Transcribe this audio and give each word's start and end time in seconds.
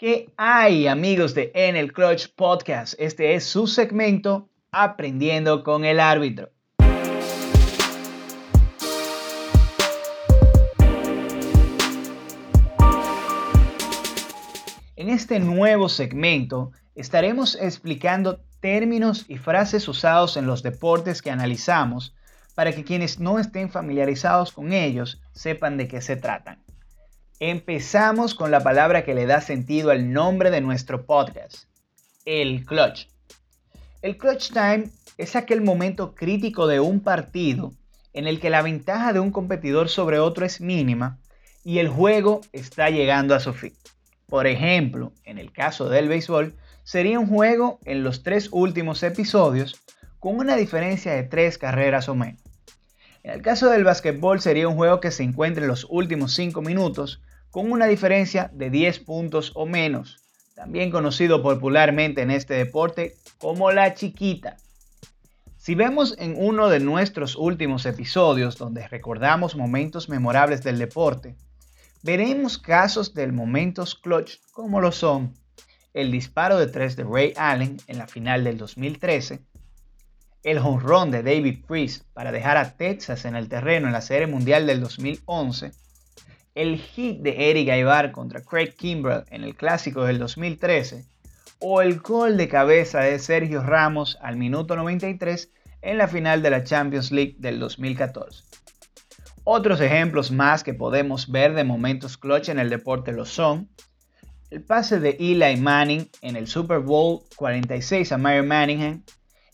¿Qué 0.00 0.32
hay 0.38 0.86
amigos 0.86 1.34
de 1.34 1.52
En 1.54 1.76
el 1.76 1.92
Clutch 1.92 2.28
Podcast? 2.34 2.94
Este 2.96 3.34
es 3.34 3.44
su 3.44 3.66
segmento 3.66 4.48
Aprendiendo 4.72 5.62
con 5.62 5.84
el 5.84 6.00
árbitro. 6.00 6.48
En 14.96 15.10
este 15.10 15.38
nuevo 15.38 15.90
segmento 15.90 16.72
estaremos 16.94 17.58
explicando 17.60 18.40
términos 18.60 19.26
y 19.28 19.36
frases 19.36 19.86
usados 19.86 20.38
en 20.38 20.46
los 20.46 20.62
deportes 20.62 21.20
que 21.20 21.30
analizamos 21.30 22.14
para 22.54 22.72
que 22.72 22.84
quienes 22.84 23.20
no 23.20 23.38
estén 23.38 23.68
familiarizados 23.68 24.50
con 24.50 24.72
ellos 24.72 25.20
sepan 25.34 25.76
de 25.76 25.88
qué 25.88 26.00
se 26.00 26.16
tratan. 26.16 26.69
Empezamos 27.42 28.34
con 28.34 28.50
la 28.50 28.62
palabra 28.62 29.02
que 29.02 29.14
le 29.14 29.24
da 29.24 29.40
sentido 29.40 29.90
al 29.90 30.12
nombre 30.12 30.50
de 30.50 30.60
nuestro 30.60 31.06
podcast, 31.06 31.64
el 32.26 32.66
clutch. 32.66 33.08
El 34.02 34.18
clutch 34.18 34.52
time 34.52 34.90
es 35.16 35.34
aquel 35.36 35.62
momento 35.62 36.14
crítico 36.14 36.66
de 36.66 36.80
un 36.80 37.00
partido 37.00 37.72
en 38.12 38.26
el 38.26 38.40
que 38.40 38.50
la 38.50 38.60
ventaja 38.60 39.14
de 39.14 39.20
un 39.20 39.30
competidor 39.30 39.88
sobre 39.88 40.18
otro 40.18 40.44
es 40.44 40.60
mínima 40.60 41.18
y 41.64 41.78
el 41.78 41.88
juego 41.88 42.42
está 42.52 42.90
llegando 42.90 43.34
a 43.34 43.40
su 43.40 43.54
fin. 43.54 43.72
Por 44.26 44.46
ejemplo, 44.46 45.14
en 45.24 45.38
el 45.38 45.50
caso 45.50 45.88
del 45.88 46.08
béisbol, 46.08 46.54
sería 46.84 47.18
un 47.18 47.26
juego 47.26 47.78
en 47.86 48.04
los 48.04 48.22
tres 48.22 48.50
últimos 48.52 49.02
episodios 49.02 49.80
con 50.18 50.36
una 50.36 50.56
diferencia 50.56 51.14
de 51.14 51.22
tres 51.22 51.56
carreras 51.56 52.10
o 52.10 52.14
menos. 52.14 52.42
En 53.22 53.32
el 53.32 53.40
caso 53.40 53.70
del 53.70 53.84
básquetbol 53.84 54.42
sería 54.42 54.68
un 54.68 54.76
juego 54.76 55.00
que 55.00 55.10
se 55.10 55.22
encuentra 55.22 55.62
en 55.62 55.68
los 55.68 55.86
últimos 55.88 56.34
cinco 56.34 56.60
minutos 56.60 57.22
con 57.50 57.72
una 57.72 57.86
diferencia 57.86 58.50
de 58.52 58.70
10 58.70 59.00
puntos 59.00 59.52
o 59.54 59.66
menos, 59.66 60.18
también 60.54 60.90
conocido 60.90 61.42
popularmente 61.42 62.22
en 62.22 62.30
este 62.30 62.54
deporte 62.54 63.16
como 63.38 63.72
la 63.72 63.94
chiquita. 63.94 64.56
Si 65.56 65.74
vemos 65.74 66.14
en 66.18 66.34
uno 66.38 66.68
de 66.68 66.80
nuestros 66.80 67.36
últimos 67.36 67.84
episodios 67.86 68.56
donde 68.56 68.88
recordamos 68.88 69.56
momentos 69.56 70.08
memorables 70.08 70.62
del 70.62 70.78
deporte, 70.78 71.36
veremos 72.02 72.58
casos 72.58 73.14
del 73.14 73.32
momentos 73.32 73.94
clutch 73.94 74.38
como 74.52 74.80
lo 74.80 74.92
son 74.92 75.34
el 75.92 76.12
disparo 76.12 76.58
de 76.58 76.68
tres 76.68 76.96
de 76.96 77.04
Ray 77.04 77.32
Allen 77.36 77.76
en 77.88 77.98
la 77.98 78.06
final 78.06 78.44
del 78.44 78.58
2013, 78.58 79.40
el 80.42 80.58
jonrón 80.60 81.10
de 81.10 81.22
David 81.22 81.64
Priest 81.66 82.04
para 82.12 82.32
dejar 82.32 82.56
a 82.56 82.76
Texas 82.76 83.24
en 83.24 83.34
el 83.34 83.48
terreno 83.48 83.86
en 83.86 83.92
la 83.92 84.00
Serie 84.00 84.26
Mundial 84.26 84.66
del 84.66 84.80
2011, 84.80 85.72
el 86.54 86.78
hit 86.78 87.20
de 87.20 87.50
Eric 87.50 87.68
Aybar 87.70 88.12
contra 88.12 88.42
Craig 88.42 88.74
Kimbrell 88.76 89.24
en 89.30 89.44
el 89.44 89.54
clásico 89.54 90.04
del 90.04 90.18
2013 90.18 91.04
o 91.58 91.82
el 91.82 92.00
gol 92.00 92.36
de 92.36 92.48
cabeza 92.48 93.00
de 93.00 93.18
Sergio 93.18 93.62
Ramos 93.62 94.18
al 94.20 94.36
minuto 94.36 94.76
93 94.76 95.50
en 95.82 95.98
la 95.98 96.08
final 96.08 96.42
de 96.42 96.50
la 96.50 96.64
Champions 96.64 97.12
League 97.12 97.36
del 97.38 97.58
2014. 97.58 98.44
Otros 99.44 99.80
ejemplos 99.80 100.30
más 100.30 100.62
que 100.62 100.74
podemos 100.74 101.30
ver 101.30 101.54
de 101.54 101.64
momentos 101.64 102.16
clutch 102.16 102.48
en 102.48 102.58
el 102.58 102.70
deporte 102.70 103.12
lo 103.12 103.24
son 103.24 103.68
el 104.50 104.62
pase 104.62 104.98
de 104.98 105.16
Eli 105.20 105.56
Manning 105.56 106.10
en 106.22 106.34
el 106.34 106.48
Super 106.48 106.80
Bowl 106.80 107.20
46 107.36 108.10
a 108.10 108.18
Mario 108.18 108.42
Manningham, 108.42 109.04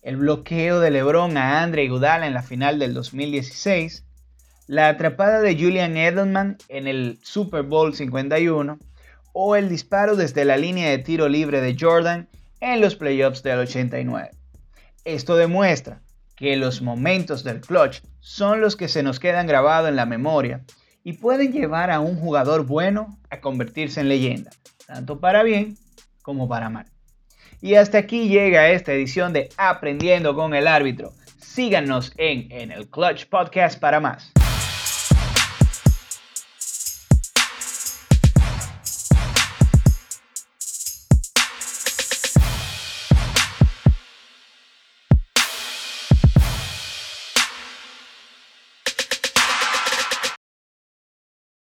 el 0.00 0.16
bloqueo 0.16 0.80
de 0.80 0.90
LeBron 0.90 1.36
a 1.36 1.62
Andre 1.62 1.84
Iguodala 1.84 2.26
en 2.26 2.32
la 2.32 2.42
final 2.42 2.78
del 2.78 2.94
2016, 2.94 4.05
la 4.66 4.88
atrapada 4.88 5.40
de 5.40 5.54
Julian 5.54 5.96
Edelman 5.96 6.58
en 6.68 6.86
el 6.86 7.18
Super 7.22 7.62
Bowl 7.62 7.94
51 7.94 8.78
o 9.32 9.56
el 9.56 9.68
disparo 9.68 10.16
desde 10.16 10.44
la 10.44 10.56
línea 10.56 10.90
de 10.90 10.98
tiro 10.98 11.28
libre 11.28 11.60
de 11.60 11.76
Jordan 11.78 12.28
en 12.60 12.80
los 12.80 12.96
playoffs 12.96 13.42
del 13.42 13.60
89. 13.60 14.30
Esto 15.04 15.36
demuestra 15.36 16.00
que 16.34 16.56
los 16.56 16.82
momentos 16.82 17.44
del 17.44 17.60
clutch 17.60 18.00
son 18.20 18.60
los 18.60 18.76
que 18.76 18.88
se 18.88 19.02
nos 19.02 19.20
quedan 19.20 19.46
grabados 19.46 19.88
en 19.88 19.96
la 19.96 20.06
memoria 20.06 20.64
y 21.04 21.12
pueden 21.14 21.52
llevar 21.52 21.90
a 21.90 22.00
un 22.00 22.16
jugador 22.16 22.66
bueno 22.66 23.18
a 23.30 23.40
convertirse 23.40 24.00
en 24.00 24.08
leyenda, 24.08 24.50
tanto 24.86 25.20
para 25.20 25.44
bien 25.44 25.76
como 26.22 26.48
para 26.48 26.68
mal. 26.68 26.86
Y 27.62 27.76
hasta 27.76 27.98
aquí 27.98 28.28
llega 28.28 28.70
esta 28.70 28.92
edición 28.92 29.32
de 29.32 29.48
Aprendiendo 29.56 30.34
con 30.34 30.54
el 30.54 30.66
árbitro. 30.66 31.12
Síganos 31.38 32.12
en, 32.16 32.50
en 32.50 32.72
el 32.72 32.88
Clutch 32.88 33.28
Podcast 33.28 33.80
para 33.80 34.00
más. 34.00 34.32